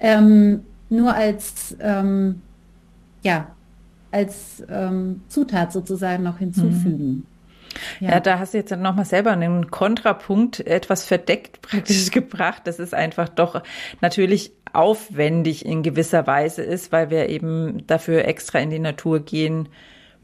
[0.00, 2.40] ähm, nur als, ähm,
[3.22, 3.46] ja,
[4.10, 7.26] als ähm, Zutat sozusagen noch hinzufügen.
[8.00, 8.10] Ja.
[8.10, 12.62] ja, da hast du jetzt nochmal selber einen Kontrapunkt etwas verdeckt praktisch gebracht.
[12.64, 13.62] Das ist einfach doch
[14.00, 19.68] natürlich aufwendig in gewisser Weise ist, weil wir eben dafür extra in die Natur gehen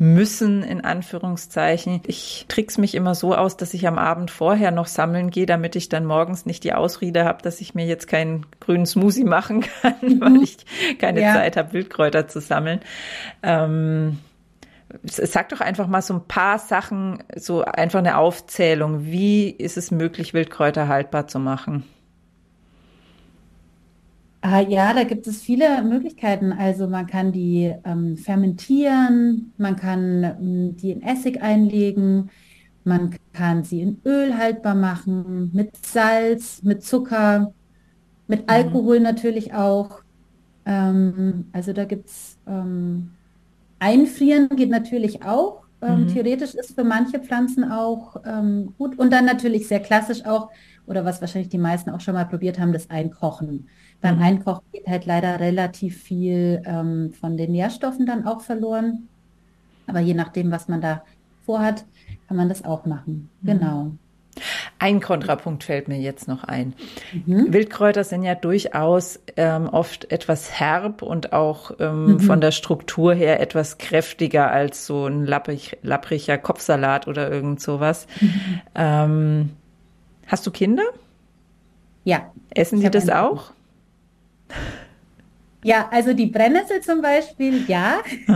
[0.01, 2.01] müssen, in Anführungszeichen.
[2.07, 5.77] Ich trick's mich immer so aus, dass ich am Abend vorher noch sammeln gehe, damit
[5.77, 9.61] ich dann morgens nicht die Ausrede habe, dass ich mir jetzt keinen grünen Smoothie machen
[9.61, 10.21] kann, mhm.
[10.23, 10.57] weil ich
[10.99, 11.35] keine ja.
[11.35, 12.81] Zeit habe, Wildkräuter zu sammeln.
[13.43, 14.19] Ähm,
[15.05, 19.05] Sag doch einfach mal so ein paar Sachen, so einfach eine Aufzählung.
[19.07, 21.85] Wie ist es möglich, Wildkräuter haltbar zu machen?
[24.43, 26.53] Ah, ja, da gibt es viele Möglichkeiten.
[26.53, 32.31] Also man kann die ähm, fermentieren, man kann ähm, die in Essig einlegen,
[32.85, 37.53] man kann sie in Öl haltbar machen, mit Salz, mit Zucker,
[38.29, 38.49] mit mhm.
[38.49, 39.05] Alkohol mhm.
[39.05, 40.01] natürlich auch.
[40.65, 43.13] Ähm, also da gibt es ähm,
[43.81, 45.65] Einfrieren geht natürlich auch.
[45.83, 46.09] Ähm, mhm.
[46.09, 48.99] Theoretisch ist für manche Pflanzen auch ähm, gut.
[48.99, 50.51] Und dann natürlich sehr klassisch auch,
[50.87, 53.69] oder was wahrscheinlich die meisten auch schon mal probiert haben, das Einkochen.
[54.01, 54.23] Beim mhm.
[54.23, 59.09] Einkochen geht halt leider relativ viel ähm, von den Nährstoffen dann auch verloren.
[59.87, 61.03] Aber je nachdem, was man da
[61.45, 61.85] vorhat,
[62.29, 63.29] kann man das auch machen.
[63.41, 63.47] Mhm.
[63.47, 63.93] Genau.
[64.79, 66.75] Ein Kontrapunkt fällt mir jetzt noch ein.
[67.27, 67.53] Mhm.
[67.53, 72.21] Wildkräuter sind ja durchaus ähm, oft etwas herb und auch ähm, mhm.
[72.21, 78.07] von der Struktur her etwas kräftiger als so ein lapprig, lappriger Kopfsalat oder irgend sowas.
[78.21, 78.61] Mhm.
[78.75, 79.51] Ähm,
[80.27, 80.85] hast du Kinder?
[82.05, 82.33] Ja.
[82.51, 83.53] Essen die das auch?
[85.63, 88.01] Ja, also die Brennnessel zum Beispiel, ja.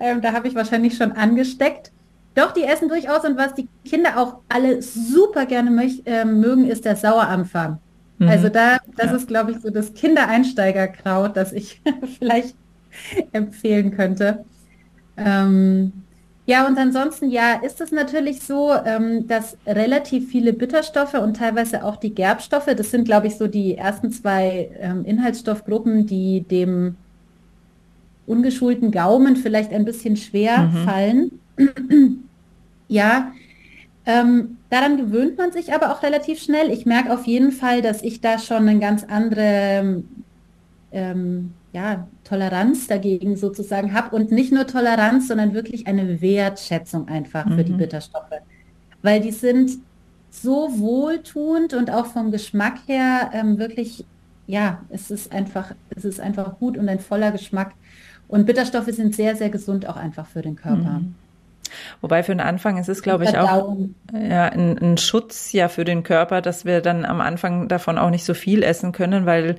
[0.00, 1.92] ähm, da habe ich wahrscheinlich schon angesteckt.
[2.40, 6.64] Doch, die essen durchaus und was die Kinder auch alle super gerne möch, äh, mögen,
[6.64, 7.78] ist der Sauerampfer.
[8.18, 8.28] Mhm.
[8.28, 9.16] Also da, das ja.
[9.16, 11.82] ist, glaube ich, so das Kindereinsteigerkraut, das ich
[12.18, 12.54] vielleicht
[13.32, 14.46] empfehlen könnte.
[15.18, 15.92] Ähm,
[16.46, 21.84] ja, und ansonsten, ja, ist es natürlich so, ähm, dass relativ viele Bitterstoffe und teilweise
[21.84, 26.96] auch die Gerbstoffe, das sind, glaube ich, so die ersten zwei ähm, Inhaltsstoffgruppen, die dem
[28.26, 30.84] ungeschulten Gaumen vielleicht ein bisschen schwer mhm.
[30.84, 31.40] fallen.
[32.90, 33.32] Ja,
[34.04, 36.70] ähm, daran gewöhnt man sich aber auch relativ schnell.
[36.70, 40.02] Ich merke auf jeden Fall, dass ich da schon eine ganz andere
[40.90, 47.46] ähm, ja, Toleranz dagegen sozusagen habe und nicht nur Toleranz, sondern wirklich eine Wertschätzung einfach
[47.46, 47.56] mhm.
[47.56, 47.78] für die mhm.
[47.78, 48.40] Bitterstoffe.
[49.02, 49.78] Weil die sind
[50.30, 54.04] so wohltuend und auch vom Geschmack her ähm, wirklich,
[54.46, 57.72] ja, es ist einfach, es ist einfach gut und ein voller Geschmack.
[58.26, 61.00] Und Bitterstoffe sind sehr, sehr gesund auch einfach für den Körper.
[61.00, 61.14] Mhm.
[62.00, 63.76] Wobei für den Anfang ist es, glaube ich, auch
[64.12, 68.10] ja, ein, ein, Schutz ja für den Körper, dass wir dann am Anfang davon auch
[68.10, 69.56] nicht so viel essen können, weil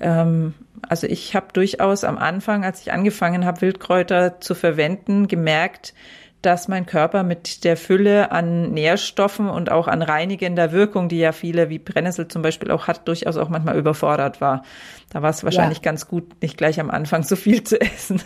[0.00, 0.54] ähm,
[0.88, 5.94] also ich habe durchaus am Anfang, als ich angefangen habe, Wildkräuter zu verwenden, gemerkt,
[6.42, 11.32] dass mein Körper mit der Fülle an Nährstoffen und auch an reinigender Wirkung, die ja
[11.32, 14.62] viele wie Brennnessel zum Beispiel auch hat, durchaus auch manchmal überfordert war.
[15.10, 15.82] Da war es wahrscheinlich ja.
[15.82, 18.22] ganz gut, nicht gleich am Anfang so viel zu essen.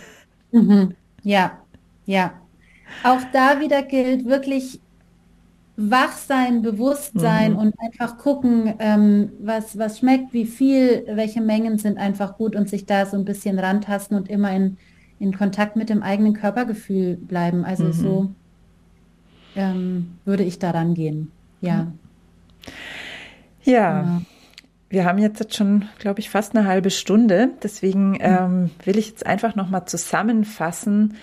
[0.51, 0.93] Mhm.
[1.23, 1.57] Ja,
[2.05, 2.33] ja.
[3.03, 4.79] Auch da wieder gilt wirklich
[5.75, 7.57] wach sein, bewusst sein mhm.
[7.57, 12.69] und einfach gucken, ähm, was, was schmeckt, wie viel, welche Mengen sind einfach gut und
[12.69, 14.77] sich da so ein bisschen rantasten und immer in,
[15.19, 17.65] in Kontakt mit dem eigenen Körpergefühl bleiben.
[17.65, 17.93] Also mhm.
[17.93, 18.31] so
[19.55, 21.31] ähm, würde ich daran gehen.
[21.61, 21.87] Ja.
[23.63, 24.01] Ja.
[24.01, 24.21] Genau.
[24.89, 27.49] Wir haben jetzt schon, glaube ich, fast eine halbe Stunde.
[27.63, 28.17] Deswegen mhm.
[28.19, 31.15] ähm, will ich jetzt einfach nochmal zusammenfassen,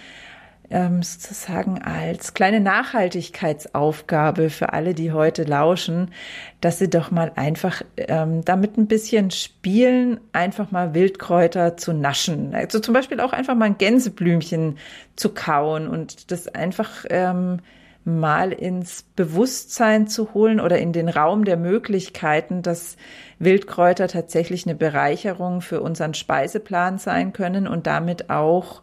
[0.70, 6.12] ähm, sozusagen als kleine Nachhaltigkeitsaufgabe für alle, die heute lauschen,
[6.60, 12.54] dass sie doch mal einfach ähm, damit ein bisschen spielen, einfach mal Wildkräuter zu naschen.
[12.54, 14.78] Also zum Beispiel auch einfach mal ein Gänseblümchen
[15.16, 17.58] zu kauen und das einfach ähm,
[18.04, 22.96] mal ins Bewusstsein zu holen oder in den Raum der Möglichkeiten, dass
[23.38, 28.82] Wildkräuter tatsächlich eine Bereicherung für unseren Speiseplan sein können und damit auch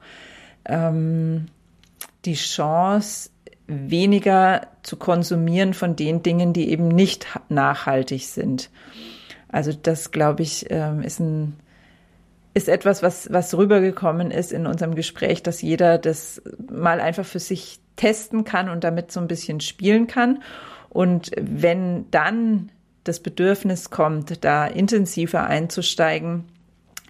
[0.65, 1.47] ähm,
[2.25, 3.29] die Chance,
[3.67, 8.69] weniger zu konsumieren von den Dingen, die eben nicht nachhaltig sind.
[9.49, 11.57] Also das, glaube ich, ähm, ist ein
[12.53, 17.39] ist etwas, was, was rübergekommen ist in unserem Gespräch, dass jeder das mal einfach für
[17.39, 20.41] sich testen kann und damit so ein bisschen spielen kann.
[20.89, 22.71] Und wenn dann
[23.03, 26.45] das Bedürfnis kommt, da intensiver einzusteigen,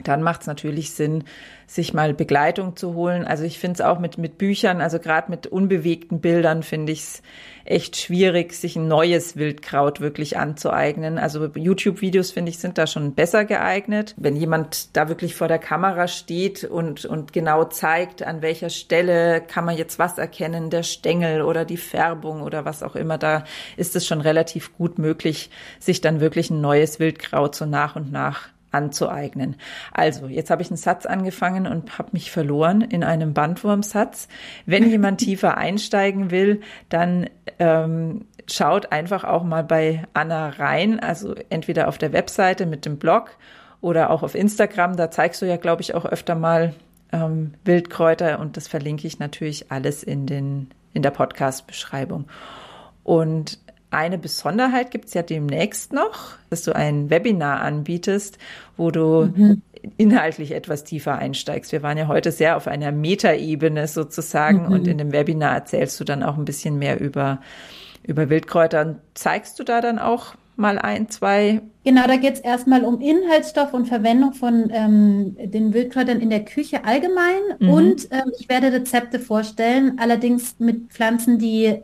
[0.03, 1.23] dann macht es natürlich Sinn,
[1.65, 3.25] sich mal Begleitung zu holen.
[3.25, 6.99] Also ich finde es auch mit, mit Büchern, also gerade mit unbewegten Bildern finde ich
[6.99, 7.21] es
[7.65, 11.17] echt schwierig, sich ein neues Wildkraut wirklich anzueignen.
[11.17, 14.13] Also YouTube-Videos, finde ich, sind da schon besser geeignet.
[14.17, 19.41] Wenn jemand da wirklich vor der Kamera steht und, und genau zeigt, an welcher Stelle
[19.41, 23.43] kann man jetzt was erkennen, der Stängel oder die Färbung oder was auch immer, da
[23.75, 28.11] ist es schon relativ gut möglich, sich dann wirklich ein neues Wildkraut so nach und
[28.11, 29.55] nach anzueignen.
[29.91, 34.27] Also, jetzt habe ich einen Satz angefangen und habe mich verloren in einem Bandwurmsatz.
[34.65, 41.35] Wenn jemand tiefer einsteigen will, dann ähm, schaut einfach auch mal bei Anna rein, also
[41.49, 43.31] entweder auf der Webseite mit dem Blog
[43.81, 44.95] oder auch auf Instagram.
[44.95, 46.73] Da zeigst du ja, glaube ich, auch öfter mal
[47.11, 52.25] ähm, Wildkräuter und das verlinke ich natürlich alles in, den, in der Podcast-Beschreibung.
[53.03, 58.37] Und eine Besonderheit gibt es ja demnächst noch, dass du ein Webinar anbietest,
[58.75, 59.61] wo du mhm.
[59.97, 61.71] inhaltlich etwas tiefer einsteigst.
[61.71, 64.71] Wir waren ja heute sehr auf einer Metaebene sozusagen mhm.
[64.73, 67.39] und in dem Webinar erzählst du dann auch ein bisschen mehr über,
[68.03, 68.81] über Wildkräuter.
[68.81, 71.61] Und zeigst du da dann auch mal ein, zwei?
[71.85, 76.43] Genau, da geht es erstmal um Inhaltsstoff und Verwendung von ähm, den Wildkräutern in der
[76.43, 77.39] Küche allgemein.
[77.59, 77.69] Mhm.
[77.69, 81.83] Und ähm, ich werde Rezepte vorstellen, allerdings mit Pflanzen, die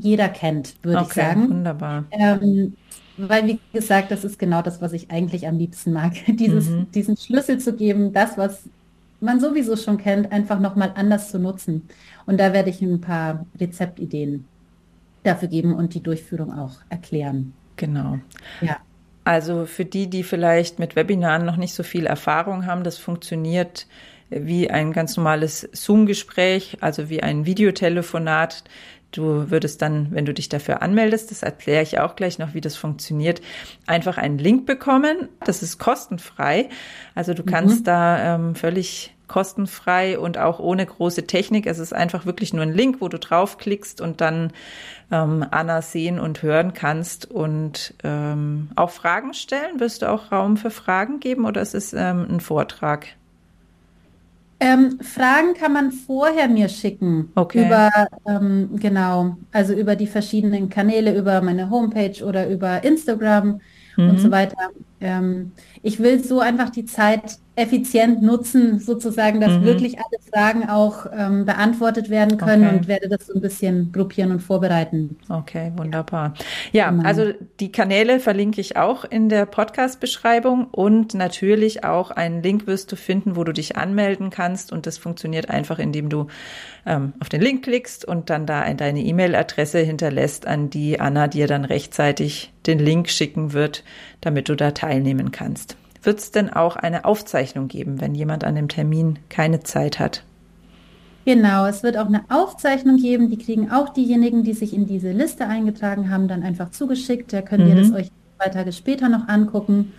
[0.00, 1.50] jeder kennt, würde okay, ich sagen.
[1.50, 2.04] Wunderbar.
[2.10, 2.74] Ähm,
[3.16, 6.12] weil, wie gesagt, das ist genau das, was ich eigentlich am liebsten mag.
[6.26, 6.90] Dieses, mhm.
[6.92, 8.64] Diesen Schlüssel zu geben, das, was
[9.20, 11.88] man sowieso schon kennt, einfach nochmal anders zu nutzen.
[12.26, 14.46] Und da werde ich ein paar Rezeptideen
[15.22, 17.52] dafür geben und die Durchführung auch erklären.
[17.76, 18.18] Genau.
[18.60, 18.78] Ja.
[19.24, 23.86] Also für die, die vielleicht mit Webinaren noch nicht so viel Erfahrung haben, das funktioniert
[24.30, 28.64] wie ein ganz normales Zoom-Gespräch, also wie ein Videotelefonat.
[29.12, 32.60] Du würdest dann, wenn du dich dafür anmeldest, das erkläre ich auch gleich noch, wie
[32.60, 33.40] das funktioniert,
[33.86, 35.28] einfach einen Link bekommen.
[35.44, 36.68] Das ist kostenfrei.
[37.14, 37.84] Also du kannst mhm.
[37.84, 41.66] da ähm, völlig kostenfrei und auch ohne große Technik.
[41.66, 44.52] Es ist einfach wirklich nur ein Link, wo du draufklickst und dann
[45.12, 49.78] ähm, Anna sehen und hören kannst und ähm, auch Fragen stellen.
[49.78, 53.06] Wirst du auch Raum für Fragen geben oder ist es ähm, ein Vortrag?
[54.62, 57.32] Ähm, Fragen kann man vorher mir schicken.
[57.34, 57.66] Okay.
[57.66, 57.90] Über,
[58.28, 63.60] ähm, genau, also über die verschiedenen Kanäle, über meine Homepage oder über Instagram
[63.96, 64.10] mhm.
[64.10, 64.58] und so weiter.
[65.00, 69.64] Ähm, ich will so einfach die Zeit effizient nutzen, sozusagen, dass mhm.
[69.64, 72.76] wirklich alle Fragen auch ähm, beantwortet werden können okay.
[72.76, 75.16] und werde das so ein bisschen gruppieren und vorbereiten.
[75.28, 76.34] Okay, wunderbar.
[76.72, 77.04] Ja, genau.
[77.04, 82.92] also die Kanäle verlinke ich auch in der Podcast-Beschreibung und natürlich auch einen Link wirst
[82.92, 86.28] du finden, wo du dich anmelden kannst und das funktioniert einfach, indem du
[86.86, 91.46] ähm, auf den Link klickst und dann da deine E-Mail-Adresse hinterlässt, an die Anna dir
[91.46, 93.84] dann rechtzeitig den Link schicken wird,
[94.20, 95.76] damit du da teilnehmen kannst.
[96.02, 100.22] Wird es denn auch eine Aufzeichnung geben, wenn jemand an dem Termin keine Zeit hat?
[101.26, 103.28] Genau, es wird auch eine Aufzeichnung geben.
[103.28, 107.32] Die kriegen auch diejenigen, die sich in diese Liste eingetragen haben, dann einfach zugeschickt.
[107.32, 107.70] Da könnt mhm.
[107.70, 109.92] ihr das euch zwei Tage später noch angucken.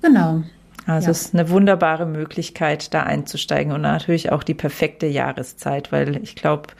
[0.00, 0.44] Genau.
[0.86, 1.10] Also ja.
[1.12, 6.34] es ist eine wunderbare Möglichkeit, da einzusteigen und natürlich auch die perfekte Jahreszeit, weil ich
[6.34, 6.70] glaube,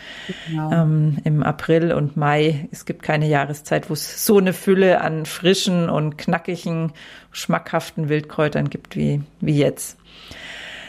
[0.49, 0.73] genau.
[0.73, 5.25] ähm, im April und Mai, es gibt keine Jahreszeit, wo es so eine Fülle an
[5.27, 6.93] frischen und knackigen,
[7.31, 9.99] schmackhaften Wildkräutern gibt wie, wie jetzt.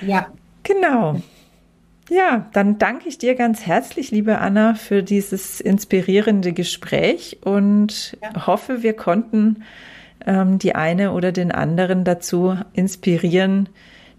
[0.01, 0.28] Ja.
[0.64, 1.22] Genau.
[2.09, 8.47] Ja, dann danke ich dir ganz herzlich, liebe Anna, für dieses inspirierende Gespräch und ja.
[8.47, 9.64] hoffe, wir konnten
[10.26, 13.69] ähm, die eine oder den anderen dazu inspirieren,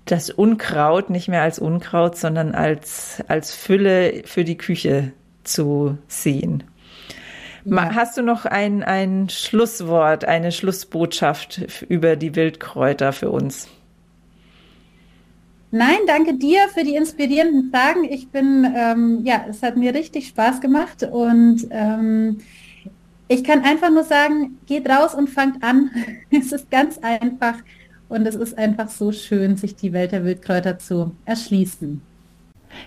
[0.04, 5.12] das Unkraut nicht mehr als Unkraut, sondern als, als Fülle für die Küche
[5.44, 6.64] zu sehen.
[7.64, 7.94] Ja.
[7.94, 13.68] Hast du noch ein, ein Schlusswort, eine Schlussbotschaft über die Wildkräuter für uns?
[15.70, 18.04] Nein, danke dir für die inspirierenden Fragen.
[18.04, 22.38] Ich bin, ähm, ja, es hat mir richtig Spaß gemacht und ähm,
[23.28, 25.90] ich kann einfach nur sagen, geht raus und fangt an.
[26.30, 27.56] es ist ganz einfach
[28.08, 32.02] und es ist einfach so schön, sich die Welt der Wildkräuter zu erschließen.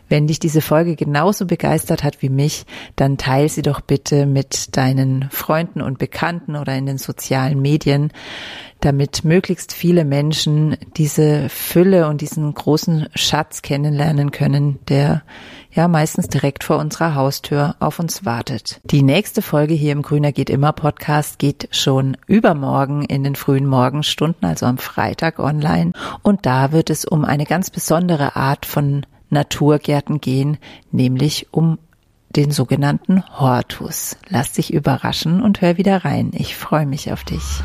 [0.10, 2.66] Wenn dich diese Folge genauso begeistert hat wie mich,
[2.96, 8.12] dann teil sie doch bitte mit deinen Freunden und Bekannten oder in den sozialen Medien,
[8.82, 15.24] damit möglichst viele Menschen diese Fülle und diesen großen Schatz kennenlernen können, der
[15.72, 18.82] ja meistens direkt vor unserer Haustür auf uns wartet.
[18.84, 23.68] Die nächste Folge hier im Grüner geht immer Podcast geht schon übermorgen in den frühen
[23.68, 25.94] Morgenstunden, also am Freitag online.
[26.24, 30.58] Und da wird es um eine ganz besondere Art von Naturgärten gehen,
[30.92, 31.78] nämlich um
[32.30, 34.18] den sogenannten Hortus.
[34.30, 36.32] Lass dich überraschen und hör wieder rein.
[36.34, 37.64] Ich freue mich auf dich.